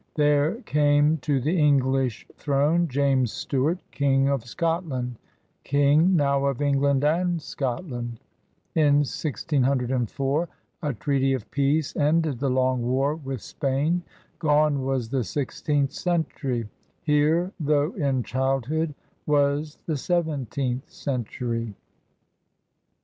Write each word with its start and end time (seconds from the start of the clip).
There 0.15 0.61
came 0.63 1.17
to 1.17 1.39
the 1.39 1.59
English 1.59 2.27
throne 2.35 2.87
James 2.87 3.31
Stuart, 3.31 3.77
King 3.91 4.29
of 4.29 4.43
Scot 4.45 4.89
land, 4.89 5.19
King 5.63 6.15
now 6.15 6.43
of 6.47 6.59
England 6.59 7.03
and 7.03 7.39
Scotland* 7.39 8.19
In 8.73 9.05
1604 9.05 10.49
a 10.81 10.93
treaty 10.95 11.33
of 11.33 11.51
peace 11.51 11.95
ended 11.95 12.39
the 12.39 12.49
long 12.49 12.81
war 12.81 13.15
with 13.15 13.41
Spain* 13.43 14.01
Grone 14.39 14.81
was 14.83 15.07
the 15.09 15.23
sixteenth 15.23 15.91
century; 15.91 16.67
here, 17.03 17.51
though 17.59 17.93
in 17.93 18.23
childhood, 18.23 18.95
was 19.27 19.77
the 19.85 19.97
seventeenth 19.97 20.89
century. 20.89 21.75